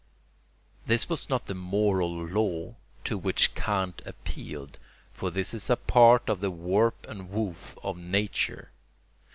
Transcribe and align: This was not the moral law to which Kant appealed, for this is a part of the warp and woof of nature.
This 0.87 1.07
was 1.09 1.29
not 1.29 1.45
the 1.45 1.53
moral 1.53 2.25
law 2.25 2.73
to 3.03 3.19
which 3.19 3.53
Kant 3.53 4.01
appealed, 4.03 4.79
for 5.13 5.29
this 5.29 5.53
is 5.53 5.69
a 5.69 5.75
part 5.77 6.27
of 6.27 6.39
the 6.39 6.49
warp 6.49 7.05
and 7.07 7.29
woof 7.29 7.77
of 7.83 7.97
nature. 7.97 8.71